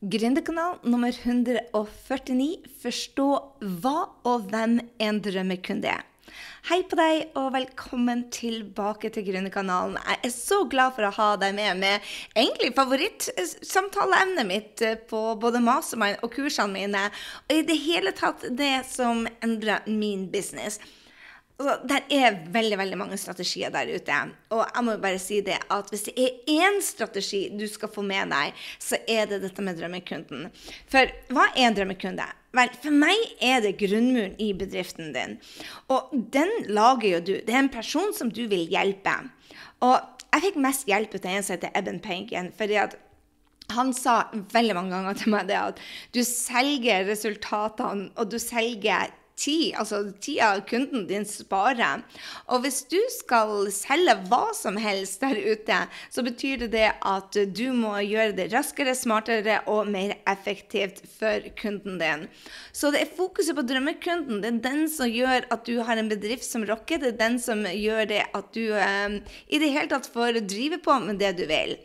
[0.00, 3.26] Gründerkanal nummer 149 Forstå
[3.82, 6.06] hva og hvem en drømmekunde er.
[6.70, 9.98] Hei på deg, og velkommen tilbake til Gründerkanalen.
[10.00, 15.60] Jeg er så glad for å ha deg med med egentlig favorittsamtaleemnet mitt på både
[15.66, 17.04] mastermind og kursene mine,
[17.44, 20.80] og i det hele tatt det som endrer min business.
[21.60, 24.18] Altså, det er veldig veldig mange strategier der ute.
[24.56, 28.04] Og jeg må bare si det at hvis det er én strategi du skal få
[28.06, 30.46] med deg, så er det dette med drømmekunden.
[30.88, 32.30] For hva er en drømmekunde?
[32.56, 35.36] Vel, for meg er det grunnmuren i bedriften din.
[35.92, 37.34] Og den lager jo du.
[37.44, 39.18] Det er en person som du vil hjelpe.
[39.84, 42.96] Og jeg fikk mest hjelp av en som heter Eben Penken, fordi at
[43.70, 45.80] han sa veldig mange ganger til meg det at
[46.16, 52.04] du selger resultatene, og du selger tid, altså tida kunden din sparer.
[52.52, 55.78] Og hvis du skal selge hva som helst der ute,
[56.12, 61.46] så betyr det det at du må gjøre det raskere, smartere og mer effektivt for
[61.60, 62.26] kunden din.
[62.72, 64.42] Så det er fokuset på drømmekunden.
[64.42, 67.00] Det er den som gjør at du har en bedrift som rocker.
[67.00, 70.80] Det er den som gjør det at du eh, i det hele tatt får drive
[70.84, 71.76] på med det du vil.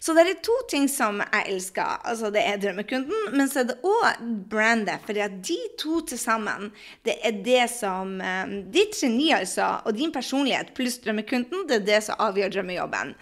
[0.00, 2.00] Så det er to ting som jeg elsker.
[2.04, 5.02] Altså det er drømmekunden, men så er det òg brandet.
[5.06, 5.16] For
[5.48, 6.70] de to til sammen
[7.04, 11.86] det er det som eh, Ditt geni, altså, og din personlighet pluss drømmekunden, det er
[11.88, 13.14] det som avgjør drømmejobben.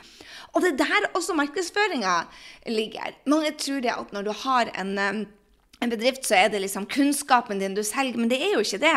[0.53, 2.17] Og det er der også markedsføringa
[2.69, 3.15] ligger.
[3.27, 5.23] Mange tror det at når du har en eh,
[5.83, 8.79] en bedrift så er det liksom kunnskapen din du selger, men det er jo ikke
[8.85, 8.95] det.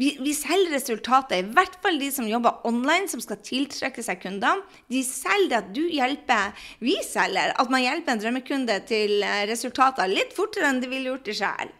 [0.00, 4.22] Vi, vi, selger resultater, i hvert fall de som jobber online, som skal tiltrekke seg
[4.22, 4.62] kunder.
[4.92, 9.44] De selger det at du hjelper, vi selger, at man hjelper en drømmekunde til eh,
[9.50, 11.74] resultater litt fortere enn de ville gjort det sjøl.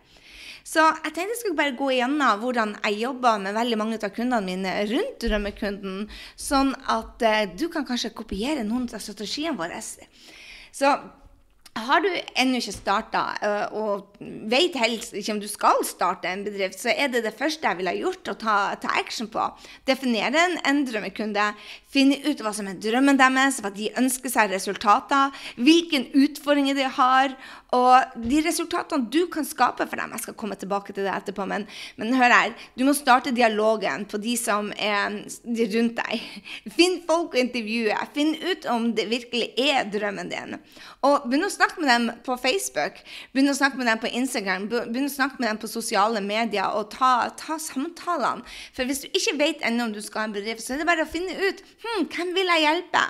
[0.65, 4.15] Så jeg tenkte jeg skulle bare gå igjennom hvordan jeg jobber med veldig mange av
[4.17, 6.07] kundene mine rundt drømmekunden,
[6.41, 9.83] sånn at uh, du kan kanskje kopiere noen av strategiene våre.
[10.73, 10.95] Så
[11.75, 14.17] har du ennå ikke starta uh, og
[14.51, 17.83] vet helst ikke om du skal starte en bedrift, så er det det første jeg
[17.83, 19.45] ville gjort å ta, ta action på.
[19.85, 21.51] Definere en, en drømmekunde.
[21.95, 25.35] Finne ut hva som er drømmen deres, hva de ønsker seg resultater.
[25.55, 27.37] Hvilke utfordringer de har.
[27.75, 30.13] Og de resultatene du kan skape for dem.
[30.15, 31.67] Jeg skal komme tilbake til det etterpå, men,
[31.99, 32.55] men hør her.
[32.79, 35.21] Du må starte dialogen på de som er
[35.75, 36.27] rundt deg.
[36.75, 37.99] Finn folk å intervjue.
[38.15, 40.59] Finn ut om det virkelig er drømmen din.
[41.07, 43.01] Og begynn å snakke med dem på Facebook,
[43.35, 46.71] begynn å snakke med dem på Instagram, begynn å snakke med dem på sosiale medier,
[46.79, 48.47] og ta, ta samtalene.
[48.77, 50.89] For hvis du ikke vet ennå om du skal ha en bedrift, så er det
[50.89, 53.05] bare å finne ut hm, hvem vil jeg hjelpe.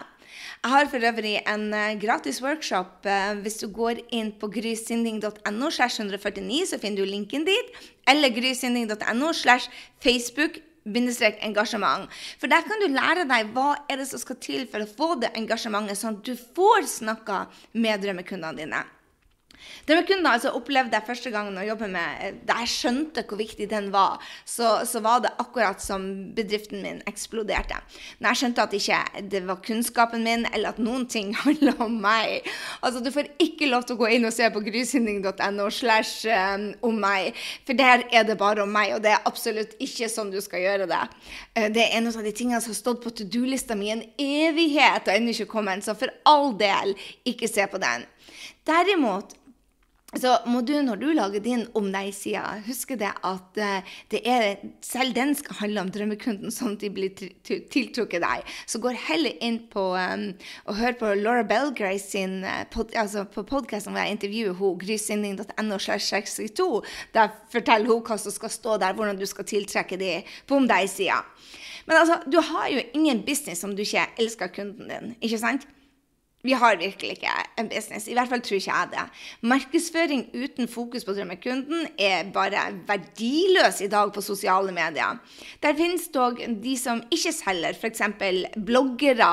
[0.64, 3.04] Jeg har for øvrig en uh, gratis workshop.
[3.04, 7.74] Uh, hvis du går inn på grysynding.no, 149, så finner du linken dit.
[8.08, 9.70] Eller grysynding.no slash
[10.02, 12.08] Facebook engasjement.
[12.38, 15.14] For der kan du lære deg hva er det som skal til for å få
[15.20, 18.84] det engasjementet, sånn at du får snakka med drømmekundene dine.
[19.88, 23.90] Drømmekunden altså opplevde jeg første gangen å jobbe med Da jeg skjønte hvor viktig den
[23.92, 27.76] var, så, så, var det akkurat som bedriften min eksploderte.
[28.18, 29.00] Når jeg skjønte at ikke
[29.32, 32.48] det var kunnskapen min, eller at noen ting handla om meg
[32.80, 36.66] Altså, Du får ikke lov til å gå inn og se på grysynding.no slash um,
[36.88, 37.36] om meg,
[37.66, 40.64] for der er det bare om meg, og det er absolutt ikke sånn du skal
[40.64, 41.02] gjøre det.
[41.56, 44.04] Uh, det er en av de tingene som har stått på to do-lista mi en
[44.20, 46.94] evighet og ennå ikke kommet, så for all del,
[47.28, 48.06] ikke se på den.
[48.68, 49.34] Derimot
[50.20, 54.62] så må du, når du lager din om deg-side, huske det at uh, det er,
[54.84, 57.12] selv den skal handle om drømmekunden, sånn at de blir
[57.44, 58.54] tiltrukket deg.
[58.70, 60.26] Så går heller inn på um,
[60.68, 64.80] og hør på Laura Belgray sin uh, pod, altså på podkasten hvor jeg intervjuer henne,
[64.84, 66.70] grysynding.no.
[67.14, 70.16] Der forteller hun hva som skal stå der, hvordan du skal tiltrekke de
[70.48, 71.22] på om deg-sida.
[71.84, 75.66] Men altså, du har jo ingen business om du ikke elsker kunden din, ikke sant?
[76.44, 78.04] Vi har virkelig ikke en business.
[78.08, 79.04] I hvert fall tror ikke jeg det.
[79.48, 85.16] Markedsføring uten fokus på drømmekunden er bare verdiløs i dag på sosiale medier.
[85.62, 88.02] Der finnes dog de som ikke selger, f.eks.
[88.66, 89.30] bloggere,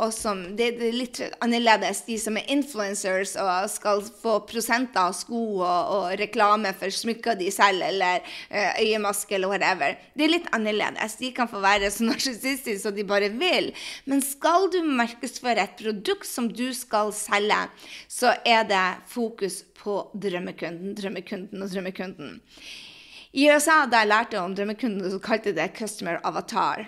[0.00, 2.00] og som det er litt annerledes.
[2.08, 7.36] De som er influencers og skal få prosenter av sko og, og reklame for smykker
[7.36, 10.00] de selger, eller uh, øyemaske eller whatever.
[10.16, 11.18] Det er litt annerledes.
[11.20, 13.74] De kan få være så narsissistiske som de bare vil.
[14.08, 17.68] Men skal du markedsføre et produkt som som du skal selge,
[18.08, 22.40] så er det fokus på drømmekunden, drømmekunden og drømmekunden.
[23.36, 26.86] I USA, da jeg lærte om drømmekunden, så kalte de det customer avatar.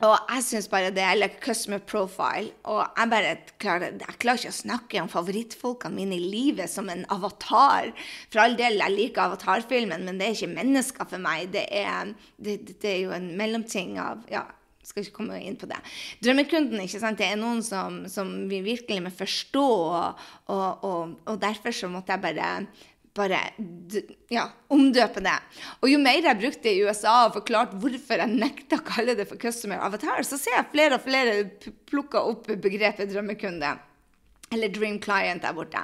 [0.00, 2.52] Og jeg syns bare det, eller customer profile.
[2.64, 6.88] Og jeg bare klarer, jeg klarer ikke å snakke om favorittfolkene mine i livet som
[6.88, 7.92] en avatar.
[8.32, 11.52] For all del, jeg liker avatarfilmen, men det er ikke mennesker for meg.
[11.52, 14.46] Det er, det, det er jo en mellomting av ja,
[14.86, 15.78] skal ikke komme inn på det.
[16.24, 17.20] Drømmekunden, ikke sant?
[17.20, 20.22] det er noen som, som vi virkelig må forstå, og,
[20.54, 20.86] og,
[21.26, 22.54] og, derfor så måtte jeg bare
[23.20, 23.40] bare
[24.30, 25.36] ja, omdøpe det.
[25.82, 29.26] Og jo mer jeg brukte i USA og forklarte hvorfor jeg nekta å kalle det
[29.28, 31.34] for customer avatar, så ser jeg flere og flere
[31.90, 33.74] plukke opp begrepet drømmekunde.
[34.54, 35.82] Eller dream client der borte.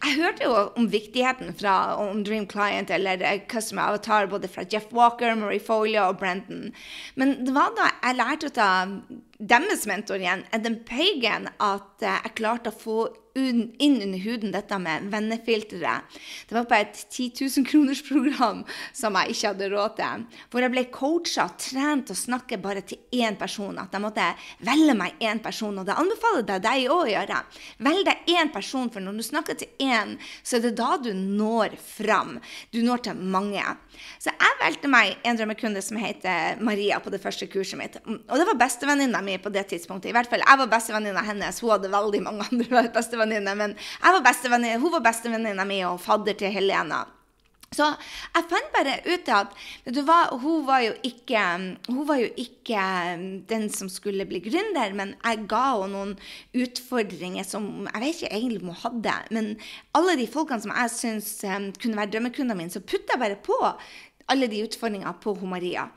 [0.00, 4.92] Jeg hørte jo om viktigheten fra, om Dream Client eller Customer Avatar både fra Jeff
[4.96, 6.70] Walker, Marie Folia og Brenton.
[7.14, 8.94] Men det var da jeg lærte å av
[9.40, 13.00] deres mentor igjen, Adam Pagan, at jeg klarte å få
[13.34, 16.18] inn under huden dette med vennefilteret.
[16.48, 18.64] Det var på et 10 000 kroners program
[18.96, 20.24] som jeg ikke hadde råd til.
[20.50, 23.78] Hvor jeg ble coacha og trent til å snakke bare til én person.
[23.78, 24.26] At jeg måtte
[24.66, 25.78] velge meg én person.
[25.78, 27.40] Og det anbefaler jeg deg òg å gjøre.
[27.86, 31.12] Velg deg én person, for når du snakker til én, så er det da du
[31.14, 32.38] når fram.
[32.74, 33.64] Du når til mange.
[34.18, 37.98] Så jeg valgte meg en drømmekunde som heter Maria på det første kurset mitt.
[38.06, 40.10] Og det var bestevenninna mi på det tidspunktet.
[40.10, 41.60] I hvert fall, Jeg var bestevenninna hennes.
[41.60, 43.54] Hun hadde veldig mange andre bestevenninner.
[43.54, 47.04] Men var hun var bestevenninna mi og fadder til Helena.
[47.70, 49.52] Så jeg fant bare ut at
[49.94, 51.42] du hva, hun, var ikke,
[51.86, 52.86] hun var jo ikke
[53.46, 56.16] den som skulle bli gründer, men jeg ga henne noen
[56.58, 59.14] utfordringer som jeg vet ikke egentlig om hun hadde.
[59.30, 59.52] Men
[59.94, 61.30] alle de folkene som jeg syns
[61.78, 63.60] kunne være drømmekundene mine, så putta jeg bare på
[64.30, 65.88] alle de utfordringene på hun Maria.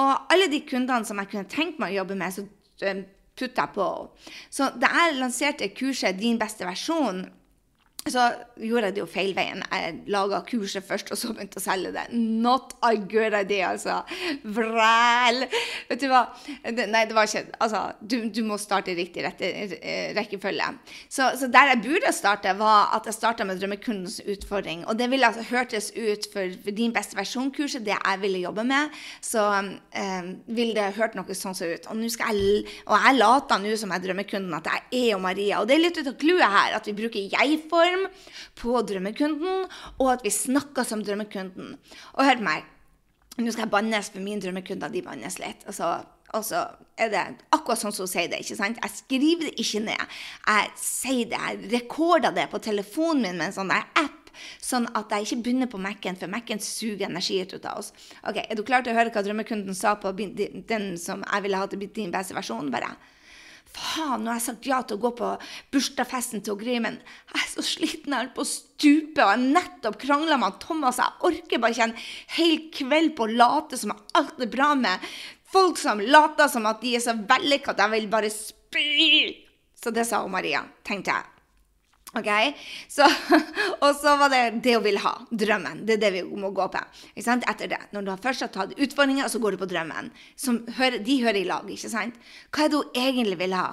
[0.00, 2.46] Og alle de kundene som jeg kunne tenkt meg å jobbe med, så
[3.34, 3.88] putta jeg på.
[4.50, 7.24] Så da jeg lanserte kurset Din beste versjon,
[8.12, 8.24] så
[8.60, 9.62] gjorde jeg det jo feil veien.
[9.72, 12.02] Jeg laga kurset først, og så begynte å selge det.
[12.12, 14.02] Not a good idea, altså.
[14.44, 15.46] Vræl!
[15.88, 16.26] Vet du hva?
[16.68, 20.66] Nei, det var ikke Altså, du, du må starte i riktig rette, eh, rekkefølge.
[21.08, 24.84] Så, så, der jeg burde starte, var at jeg starta med drømmekundens utfordring.
[24.84, 28.66] Og det ville altså hørtes ut for, for din beste versjon-kurset, det jeg ville jobbe
[28.68, 28.92] med,
[29.24, 31.88] så um, ville det hørt noe sånn som ut.
[31.88, 35.24] Og, skal jeg, og jeg later nå som jeg er drømmekunden, at jeg er jo
[35.24, 35.62] Maria.
[35.62, 38.06] Og det er litt ut av clouet her, at vi bruker jeg-form form
[38.60, 39.68] på drømmekunden,
[39.98, 41.76] og at vi snakker som drømmekunden.
[42.14, 42.66] Og hør meg,
[43.38, 45.64] nå skal jeg bannes, for mine drømmekunder de bannes litt.
[45.66, 45.96] Altså,
[46.34, 46.64] og så
[46.98, 47.22] er det
[47.54, 48.42] akkurat sånn som hun sier det.
[48.42, 48.80] ikke sant?
[48.82, 50.18] Jeg skriver det ikke ned.
[50.48, 54.20] Jeg sier det, jeg rekorder det på telefonen min med en sånn der app.
[54.58, 57.92] Sånn at jeg ikke begynner på Mac-en, for Mac-en suger energi ut av oss.
[58.26, 61.60] Ok, Er du klar til å høre hva drømmekunden sa på den som jeg ville
[61.60, 62.72] ha til din beste versjon?
[62.74, 62.96] bare?
[63.74, 65.30] Faen, nå har jeg sagt ja til å gå på
[65.74, 67.00] bursdagsfesten til Gry, men
[67.32, 71.00] jeg er så sliten, jeg holder på å stupe, og jeg nettopp krangla med Thomas.
[71.02, 71.96] Jeg orker bare ikke en
[72.36, 75.02] hel kveld på å late som alt er bra med
[75.54, 78.94] folk som later som at de er så vellykka at jeg vil bare spy.
[79.78, 81.33] Så det sa hun Maria, tenkte jeg.
[82.18, 82.30] Ok?
[82.90, 83.06] Så,
[83.84, 85.14] og så var det det hun ville ha.
[85.30, 85.84] Drømmen.
[85.86, 86.82] Det er det vi må gå på.
[87.14, 87.46] Ikke sant?
[87.50, 87.80] Etter det.
[87.94, 90.12] Når du først har tatt utfordringer, så går du på drømmen.
[90.78, 91.70] Hører, de hører i lag.
[91.70, 92.20] ikke sant?
[92.54, 93.72] Hva er det hun egentlig vil ha?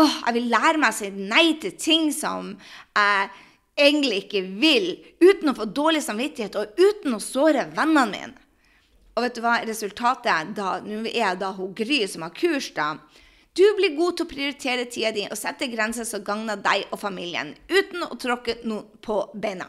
[0.00, 2.54] Åh, jeg vil lære meg å si nei til ting som
[2.96, 3.32] jeg
[3.76, 8.38] egentlig ikke vil, uten å få dårlig samvittighet og uten å såre vennene mine.
[9.12, 12.70] Og vet du hva resultatet da, Nå er jeg da hun Gry som har kurs,
[12.72, 12.94] da.
[13.52, 17.00] Du blir god til å prioritere tida di og sette grenser som gagner deg og
[17.02, 19.66] familien, uten å tråkke noen på beina.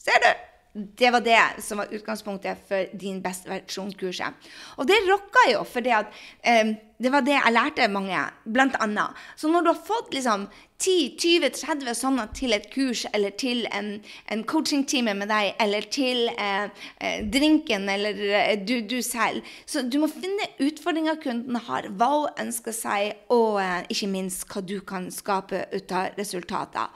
[0.00, 0.30] Ser du?
[0.72, 4.48] Det var det som var utgangspunktet for din beste versjon-kurset.
[4.76, 5.96] Og det rocka jo, for det,
[6.44, 9.16] eh, det var det jeg lærte mange, blant annet.
[9.36, 10.46] Så når du har fått liksom
[10.78, 13.96] 10-20-30 sånne til et kurs eller til en,
[14.30, 16.68] en coachingtime med deg, eller til eh,
[17.00, 22.10] eh, drinken eller eh, du, du, selv Så du må finne utfordringer kunden har, hva
[22.14, 26.92] hun ønsker seg, og eh, ikke minst hva du kan skape ut av resultater.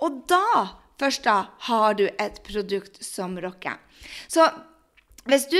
[0.00, 0.46] Og da
[1.00, 1.36] først da
[1.68, 3.80] har du et produkt som rocker.
[4.28, 4.46] Så
[5.28, 5.58] hvis du,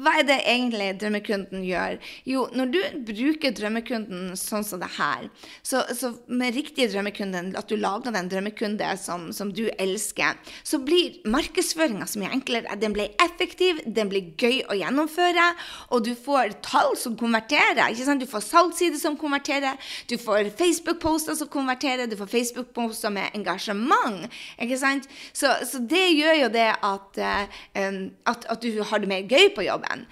[0.00, 1.96] Hva er det egentlig drømmekunden gjør?
[2.28, 5.28] Jo, når du bruker drømmekunden sånn som det her,
[5.64, 10.80] så, så med riktig drømmekunden, at du lager den drømmekunde som, som du elsker, så
[10.84, 12.76] blir markedsføringa så mye enklere.
[12.80, 15.48] Den blir effektiv, den blir gøy å gjennomføre,
[15.90, 17.86] og du får tall som konverterer.
[17.88, 18.20] ikke sant?
[18.20, 19.80] Du får salgssider som konverterer,
[20.10, 24.28] du får Facebook-poster som konverterer, du får Facebook-poster med engasjement.
[24.60, 25.08] ikke sant?
[25.32, 29.50] Så, så, det gjør jo det at, uh, at, at du har det mer gøy
[29.56, 30.04] på jobben.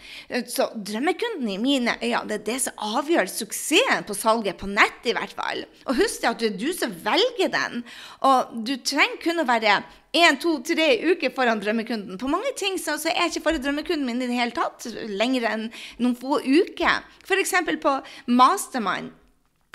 [0.50, 5.06] Så drømmekunden i mine øyne det er det som avgjør suksessen på salget, på nett
[5.08, 5.64] i hvert fall.
[5.86, 7.84] Og husk at det er du som velger den.
[8.26, 9.80] Og du trenger kun å være
[10.16, 12.18] én, to, tre uker foran drømmekunden.
[12.20, 14.88] På mange ting så, så er jeg ikke foran drømmekunden min i det hele tatt
[15.08, 17.04] lenger enn noen få uker.
[17.28, 17.56] F.eks.
[17.82, 17.96] på
[18.32, 19.14] Mastermind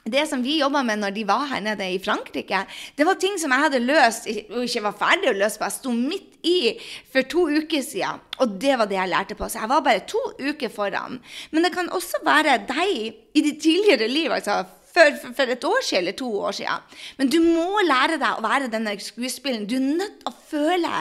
[0.04, 2.66] det som vi jobba med når de var her nede i Frankrike,
[2.98, 5.70] det var ting som jeg hadde løst og ikke var ferdig å løse på.
[5.70, 6.76] Jeg sto midt i
[7.14, 9.50] for to uker siden, og det var det jeg lærte på.
[9.50, 11.20] Så jeg var bare to uker foran.
[11.52, 14.32] Men det kan også være deg i ditt tidligere liv.
[14.32, 16.90] altså for, for, for, et år siden eller to år siden.
[17.18, 19.66] Men du må lære deg å være denne skuespilleren.
[19.66, 20.92] Du er nødt til å føle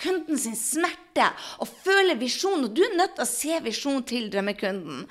[0.00, 2.64] kunden sin smerte og føle visjon.
[2.66, 5.04] Og du er nødt til å se visjon til drømmekunden.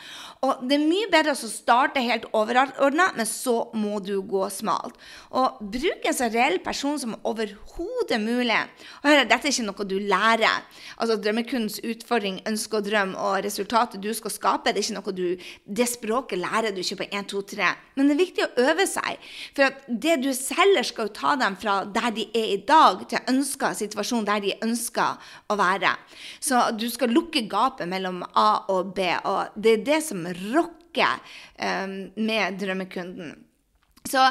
[0.46, 4.98] Og det er mye bedre å starte helt overordna, men så må du gå smalt.
[5.36, 8.60] Og bruk en så reell person som overhodet mulig.
[9.04, 10.66] Og hør, dette er ikke noe du lærer.
[11.00, 15.16] Altså Drømmekundens utfordring, ønske og drøm og resultatet du skal skape, det er ikke noe
[15.16, 15.24] du
[15.66, 17.72] Det språket lærer du ikke på 1, 2, 3.
[17.96, 19.30] Men det er viktig å øve seg.
[19.56, 23.02] For at det du selger, skal jo ta dem fra der de er i dag,
[23.10, 25.95] til ønska situasjon der de ønsker å være.
[26.40, 29.08] Så du skal lukke gapet mellom A og B.
[29.26, 31.20] Og det er det som rocker
[31.60, 33.36] um, med drømmekunden.
[34.06, 34.22] Så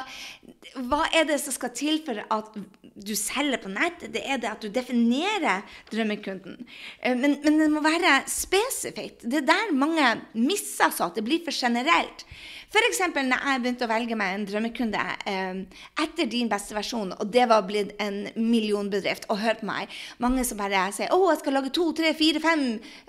[0.87, 2.55] hva er det som skal til for at
[2.95, 4.07] du selger på nett?
[4.15, 6.61] Det er det at du definerer drømmekunden.
[7.03, 9.27] Men, men det må være spesifikt.
[9.27, 12.27] Det er der mange misser seg, at det blir for generelt.
[12.75, 13.01] F.eks.
[13.15, 15.59] når jeg begynte å velge meg en drømmekunde eh,
[16.03, 19.29] etter din beste versjon, og det var blitt en millionbedrift.
[19.31, 22.43] Og hør på meg, mange som bare sier 'Å, jeg skal lage to, tre, fire,
[22.43, 22.65] fem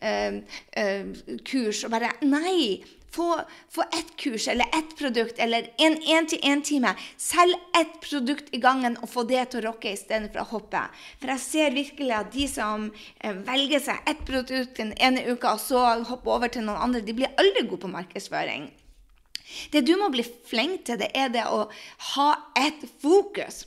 [0.06, 0.38] eh,
[0.78, 1.10] eh,
[1.50, 2.84] kurs', og bare Nei!
[3.16, 3.40] Få,
[3.72, 6.92] få ett kurs eller ett produkt eller en én-til-én-time.
[7.18, 10.82] Selg ett produkt i gangen og få det til å rocke istedenfor å hoppe.
[11.22, 12.90] For jeg ser virkelig at de som
[13.24, 17.06] eh, velger seg ett produkt den ene uka, og så hopper over til noen andre,
[17.08, 18.68] de blir aldri gode på markedsføring.
[19.72, 21.66] Det du må bli flink til, det er det å
[22.16, 23.66] ha et fokus.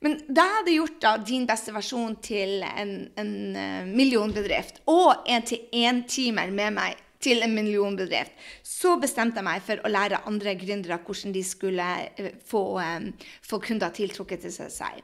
[0.00, 6.52] Men jeg hadde gjort da, din beste versjon til en, en uh, millionbedrift og en-til-en-timer
[6.56, 8.32] med meg til en millionbedrift,
[8.64, 13.10] så bestemte jeg meg for å lære andre gründere hvordan de skulle uh, få, um,
[13.44, 15.02] få kunder tiltrukket til seg.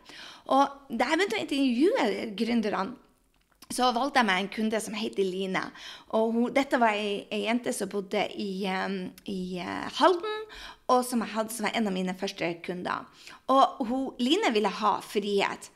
[0.49, 2.87] Og da jeg begynte å intervjue gründerne,
[3.73, 5.63] så valgte jeg meg en kunde som heter Line.
[6.15, 10.43] Og hun, dette var ei, ei, jente som bodde i, i uh, Halden,
[10.93, 13.09] og som jeg hadde som var en av mine første kunder.
[13.51, 15.73] Og hun, Line ville ha frihet.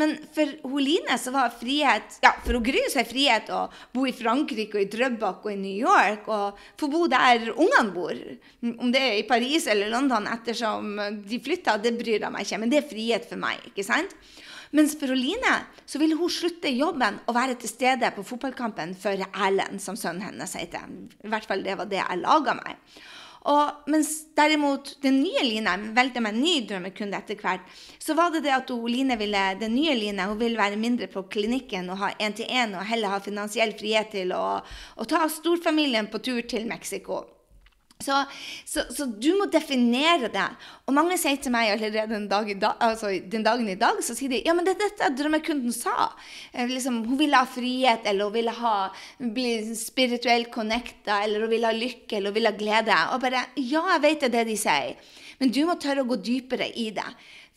[0.00, 3.60] Men for hun Line så var frihet ja, For hun Gry så er frihet å
[3.94, 7.94] bo i Frankrike og i Drøbak og i New York og få bo der ungene
[7.94, 8.24] bor.
[8.74, 10.96] Om det er i Paris eller London ettersom
[11.28, 12.60] de flytta, det bryr jeg meg ikke.
[12.64, 13.62] Men det er frihet for meg.
[13.70, 14.16] ikke sant?
[14.74, 19.78] Mens Line, så ville hun slutte jobben og være til stede på fotballkampen for Erlend,
[19.80, 20.88] som sønnen hennes heter.
[21.22, 22.80] I hvert fall det var det jeg laga meg.
[23.44, 27.66] Og, mens derimot den nye Line valgte meg en ny drømmekunde etter hvert,
[28.00, 31.10] så var det det at hun, Line ville, den nye Line hun ville være mindre
[31.12, 34.58] på klinikken og ha én-til-én og heller ha finansiell frihet til å,
[34.96, 37.20] å ta storfamilien på tur til Mexico.
[38.02, 38.16] Så,
[38.66, 40.46] så, så, du må definere det.
[40.84, 42.50] Og mange sier til meg allerede den, dag
[42.82, 46.10] altså, den dagen i dag så sier de, ja, men det er dette drømmekunden sa.
[46.52, 48.74] Eh, liksom, hun ville ha frihet, eller hun ville ha,
[49.38, 52.98] bli spirituelt connecta, eller hun ville ha lykke, eller hun ville ha glede.
[53.14, 56.10] Og bare, ja, jeg vet det er det de sier, men du må tørre å
[56.10, 57.08] gå dypere i det.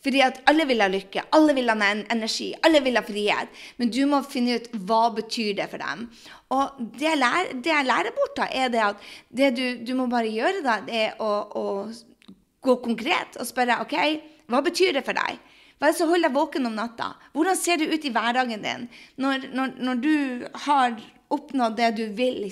[0.04, 3.50] Fordi at alle vil ha lykke, alle vil ha energi, alle vil ha frihet.
[3.78, 6.06] Men du må finne ut hva betyr det for dem.
[6.54, 9.08] Og det jeg lærer, det jeg lærer bort, da, er det at
[9.40, 11.66] det du, du må bare gjøre, da, det er å, å,
[12.64, 13.94] gå konkret og spørre OK,
[14.50, 15.38] hva betyr det for deg?
[15.78, 17.12] Hva er det som holder deg våken om natta?
[17.34, 18.88] Hvordan ser det ut i hverdagen din
[19.22, 20.14] når, når, når du
[20.66, 20.96] har
[21.34, 22.46] oppnå det du vil.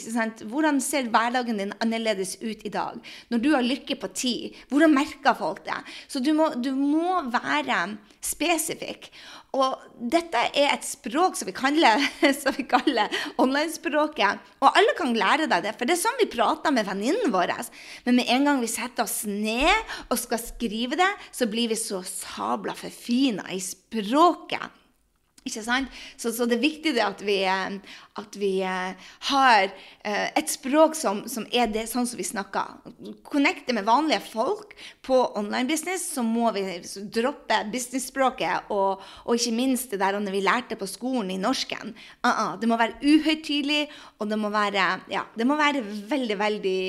[0.51, 3.01] Hvordan ser hverdagen din annerledes ut i dag?
[3.33, 4.35] Når du har lykke på ti,
[4.71, 5.79] hvordan merker folk det?
[6.09, 9.09] Så du må, du må være spesifikk.
[9.57, 9.81] Og
[10.13, 12.03] dette er et språk som vi kaller,
[12.75, 14.43] kaller online-språket.
[14.61, 17.55] Og alle kan lære deg det, for det er sånn vi prater med venninnen vår.
[18.05, 19.73] Men med en gang vi setter oss ned
[20.11, 24.85] og skal skrive det, så blir vi så sabla forfina i språket.
[25.47, 25.93] Ikke sant?
[26.19, 27.77] Så, så, det er viktig det at vi, eh,
[28.19, 32.91] at vi eh, har eh, et språk som, som, er det sånn som vi snakker.
[33.27, 34.75] Connecte med vanlige folk
[35.07, 36.65] på online business, så må vi
[37.15, 38.73] droppe businessspråket.
[38.75, 41.95] Og, og ikke minst det der vi lærte på skolen i norsken.
[42.27, 43.87] Uh -uh, det må være uhøytidelig,
[44.19, 46.83] og det må være, ja, det må være veldig, veldig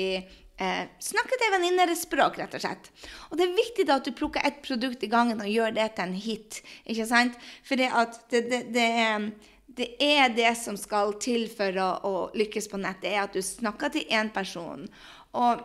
[0.58, 2.88] Eh, snakke til venninnespråk, rett og slett.
[3.30, 5.92] Og det er viktig da at du plukker ett produkt i gangen og gjør det
[5.94, 6.58] til en hit.
[6.82, 7.38] ikke sant?
[7.62, 7.92] For det,
[8.32, 8.42] det,
[8.74, 8.88] det,
[9.78, 12.98] det, er det som skal til for å, å, lykkes på nett.
[13.04, 14.88] Det er at du snakker til én person.
[15.38, 15.62] Og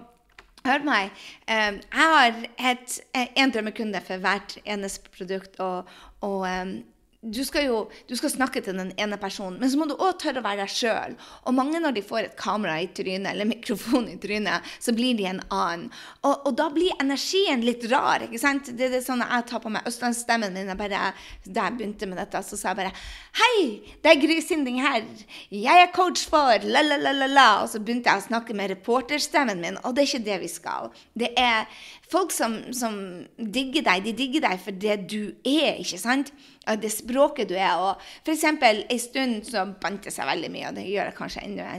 [0.63, 1.09] hør meg,
[1.49, 2.37] eh, jeg har
[2.69, 5.57] et, en drømmekunde for hvert eneste produkt.
[5.57, 5.89] og,
[6.21, 6.83] og eh,
[7.23, 7.77] du skal jo
[8.09, 10.63] du skal snakke til den ene personen, men så må du òg tørre å være
[10.63, 11.15] deg sjøl.
[11.47, 15.15] Og mange når de får et kamera i trynet eller mikrofon i trynet, så blir
[15.17, 15.87] de en annen.
[16.21, 18.25] Og, og da blir energien litt rar.
[18.27, 18.73] ikke sant?
[18.73, 20.71] Det, det er sånn Jeg tar på meg østlandsstemmen min.
[20.73, 21.13] Jeg bare,
[21.45, 22.93] da jeg begynte med dette, så sa jeg bare
[23.39, 25.07] Hei, det er Gry Sinding her.
[25.49, 27.47] Jeg er coach for la-la-la-la.
[27.63, 30.51] Og så begynte jeg å snakke med reporterstemmen min, og det er ikke det vi
[30.51, 30.91] skal.
[31.17, 31.69] Det er
[32.13, 32.95] folk som, som
[33.37, 34.05] digger deg.
[34.05, 36.33] De digger deg for det du er, ikke sant?
[36.79, 37.75] det språket du er.
[37.81, 38.45] Og f.eks.
[38.47, 41.69] en stund så bandt det seg veldig mye, og det gjør jeg kanskje ennå.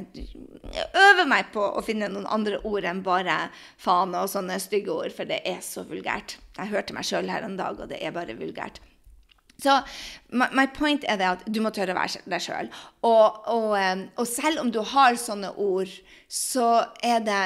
[0.75, 3.39] Jeg øver meg på å finne noen andre ord enn bare
[3.81, 6.39] faen og sånne stygge ord, for det er så vulgært.
[6.59, 8.83] Jeg hørte meg sjøl her en dag, og det er bare vulgært.
[9.63, 9.77] Så
[10.35, 12.71] my, my, point er det at du må tørre å være deg sjøl.
[13.07, 13.77] Og, og,
[14.19, 15.93] og, selv om du har sånne ord,
[16.29, 17.43] så er det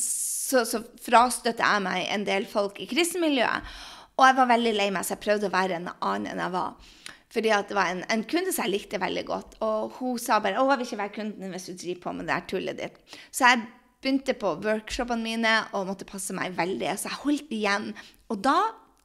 [0.00, 3.72] så, så frastøtter jeg meg en del folk i kristenmiljøet.
[4.16, 6.54] Og jeg var veldig lei meg, så jeg prøvde å være en annen enn jeg
[6.54, 6.92] var.
[7.36, 9.58] Fordi det var en, en, kunde som jeg likte veldig godt.
[9.66, 12.26] Og hun sa bare 'Å, jeg vil ikke være kunden hvis du driver på med
[12.26, 13.18] det der tullet ditt'.
[13.30, 13.66] Så jeg
[14.00, 16.94] begynte på workshopene mine og måtte passe meg veldig.
[16.96, 17.92] Så jeg holdt igjen.
[18.32, 18.56] Og da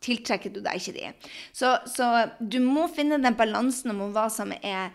[0.02, 1.32] tiltrekker du deg ikke de.
[1.54, 4.94] Så, så du må finne den balansen om hva som er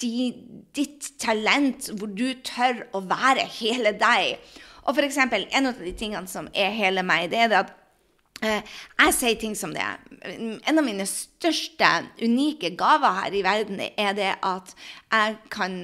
[0.00, 0.32] de,
[0.74, 4.38] ditt talent, hvor du tør å være hele deg.
[4.82, 7.78] Og for eksempel, en av de tingene som er hele meg, det er det at
[8.42, 8.62] Eh,
[8.98, 9.82] jeg sier ting som det.
[9.82, 9.98] er.
[10.66, 11.90] En av mine største,
[12.22, 14.74] unike gaver her i verden er det at
[15.12, 15.74] jeg kan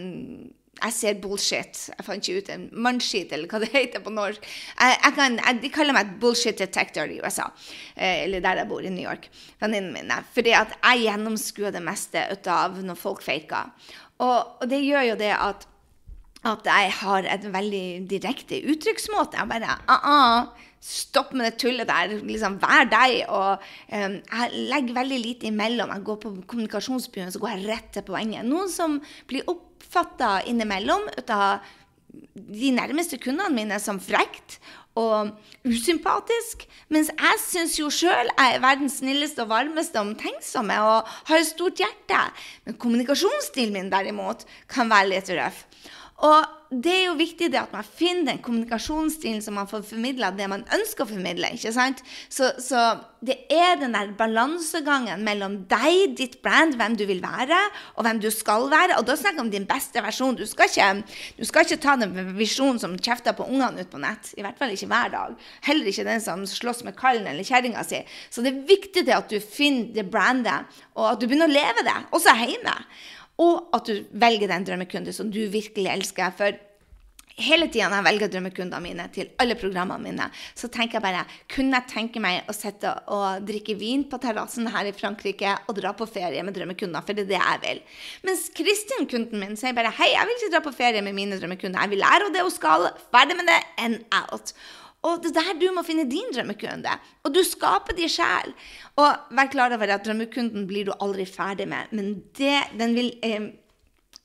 [0.78, 1.78] jeg ser bullshit.
[1.90, 4.44] Jeg fant ikke ut en mannskit, eller hva det heter på norsk.
[4.78, 7.48] Jeg, jeg kan, jeg, de kaller meg bullshit detector i USA,
[7.96, 9.26] eh, eller der jeg bor, i New York.
[9.58, 10.20] Venninnene mine.
[10.34, 13.74] Fordi at jeg gjennomskuer det meste ut av når folk faker.
[14.22, 15.66] Og, og det gjør jo det at
[16.47, 19.38] at jeg har et veldig direkte uttrykksmåte.
[19.38, 20.49] Jeg bare uh -uh,
[20.80, 22.21] Stopp med det tullet der.
[22.23, 23.25] liksom Vær deg.
[23.28, 23.59] Og
[23.92, 25.90] um, jeg legger veldig lite imellom.
[25.90, 28.45] Jeg går på kommunikasjonsbyen, så går jeg rett til poenget.
[28.45, 31.59] Noen som blir oppfatta innimellom av
[32.35, 34.61] de nærmeste kundene mine som frekt
[34.99, 35.35] og
[35.66, 36.64] usympatisk.
[36.88, 41.50] Mens jeg syns jo sjøl jeg er verdens snilleste og varmeste omtenksomme og har et
[41.50, 42.23] stort hjerte.
[42.64, 45.64] Men kommunikasjonsstilen min derimot kan være litt røff.
[46.18, 50.28] Og det er jo viktig det at man finner den kommunikasjonsstilen som man får formidla
[50.37, 51.48] det man ønsker å formidle.
[51.54, 52.02] ikke sant?
[52.28, 52.82] Så, så,
[53.25, 57.56] det er den der balansegangen mellom deg, ditt brand, hvem du vil være,
[57.96, 58.98] og hvem du skal være.
[58.98, 60.37] Og da snakker jeg om din beste versjon.
[60.37, 60.90] Du skal ikke,
[61.38, 64.35] du skal ikke ta den visjonen som kjefter på ungene ut på nett.
[64.37, 65.50] I hvert fall ikke hver dag.
[65.70, 68.02] Heller ikke den som slåss med kallen eller kjerringa si.
[68.28, 71.57] Så det er viktig det at du finner det brandet, og at du begynner å
[71.57, 72.76] leve det, også hjemme.
[73.38, 76.33] Og at du velger den drømmekunde som du virkelig elsker.
[76.35, 76.57] For
[77.38, 80.27] hele tida når jeg velger drømmekundene mine til alle programmene mine,
[80.59, 81.24] så tenker jeg bare
[81.55, 85.79] Kunne jeg tenke meg å sitte og drikke vin på terrassen her i Frankrike og
[85.79, 87.07] dra på ferie med drømmekunder?
[87.07, 87.85] For det er det jeg vil.
[88.27, 91.38] Mens Kristin, kunden min, sier bare Hei, jeg vil ikke dra på ferie med mine
[91.38, 91.87] drømmekunder.
[91.87, 92.90] Jeg vil lære henne det hun skal.
[93.14, 93.62] Ferdig med det.
[93.87, 94.55] And out.
[95.06, 96.96] Og det er der du må finne din drømmekunde.
[97.22, 98.50] Og du skaper de sjæl.
[98.98, 103.12] Og vær klar over at drømmekunden blir du aldri ferdig med, men det, den vil
[103.22, 103.50] eh,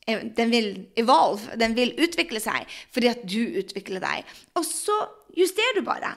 [0.08, 4.32] den vil evolve, den vil utvikle seg fordi at du utvikler deg.
[4.60, 4.96] Og så
[5.38, 6.16] justerer du bare.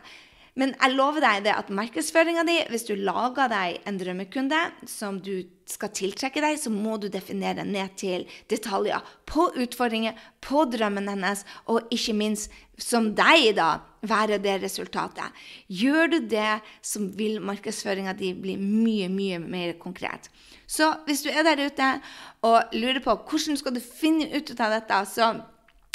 [0.56, 5.18] Men jeg lover deg det at markedsføringa di, hvis du lager deg en drømmekunde som
[5.20, 11.10] du skal tiltrekke deg, så må du definere ned til detaljer på utfordringer, på drømmen
[11.12, 15.34] hennes, og ikke minst som deg, da, være det resultatet.
[15.72, 20.30] Gjør du det, så vil markedsføringa di bli mye, mye mer konkret.
[20.66, 21.90] Så hvis du er der ute
[22.46, 25.34] og lurer på hvordan skal du finne ut av dette, så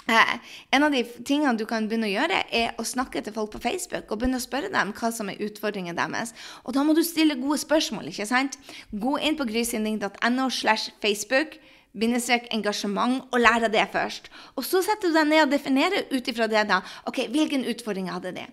[0.10, 0.39] Eh,
[0.72, 3.62] en av de tingene du kan begynne å gjøre, er å snakke til folk på
[3.62, 6.34] Facebook og begynne å spørre dem hva som er utfordringen deres.
[6.65, 8.10] Og da må du stille gode spørsmål.
[8.10, 8.58] ikke sant?
[8.91, 11.60] Gå inn på grysynding.no slash Facebook
[11.97, 14.30] bindestrek engasjement og lære det først.
[14.56, 18.10] Og så setter du deg ned og definerer ut ifra det da, ok, hvilken utfordring
[18.12, 18.47] hadde de?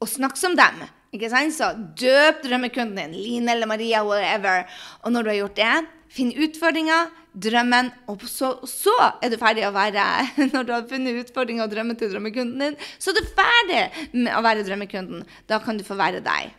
[0.00, 0.84] Og snakk som dem.
[1.12, 1.52] ikke sant?
[1.52, 4.64] Så døp drømmekunden din, Line eller Maria, whatever.
[5.04, 5.74] Og når du har gjort det,
[6.10, 10.02] finn utfordringa, drømmen, og så, så, er du ferdig å være
[10.54, 13.84] Når du har funnet utfordringa og drømmen til drømmekunden din, så er du ferdig
[14.16, 15.22] med å være drømmekunden.
[15.50, 16.56] Da kan du få være deg.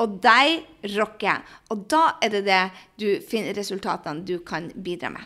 [0.00, 0.64] Og deg
[0.96, 1.44] rocker.
[1.72, 2.62] Og da er det det
[3.00, 5.24] du finner resultatene du kan bidra med.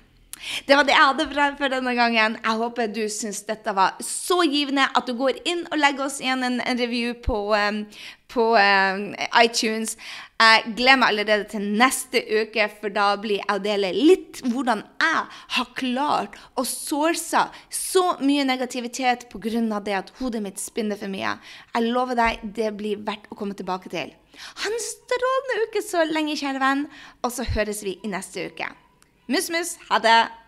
[0.66, 2.36] Det var det jeg hadde for denne gangen.
[2.42, 6.20] Jeg håper du syns dette var så givende at du går inn og legger oss
[6.22, 7.84] igjen en, en review på, um,
[8.32, 9.06] på um,
[9.40, 9.96] iTunes.
[10.44, 14.82] Jeg gleder meg allerede til neste uke, for da blir jeg å dele litt hvordan
[15.00, 15.22] jeg
[15.56, 19.80] har klart å source så mye negativitet pga.
[19.80, 21.38] det at hodet mitt spinner for mye.
[21.74, 24.12] Jeg lover deg, det blir verdt å komme tilbake til.
[24.34, 26.88] Ha en strålende uke så lenge, kjære venn,
[27.22, 28.83] og så høres vi i neste uke.
[29.26, 29.78] Mus, mus.
[29.88, 30.43] Ha det.